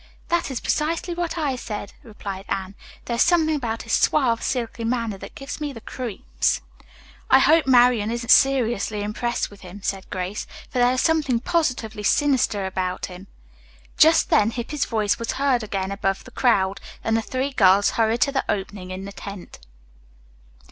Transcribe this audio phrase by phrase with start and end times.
[0.29, 2.73] "That is precisely what I said," replied Anne.
[3.05, 6.59] "There is something about his suave, silky manner that gives me the creeps."
[7.29, 10.47] "I hope Marian isn't seriously impressed with him," said Grace.
[10.71, 13.27] "For there is something positively sinister about him."
[13.95, 18.21] Just then Hippy's voice was heard again above the crowd, and the three girls hurried
[18.21, 19.59] to the opening in the tent.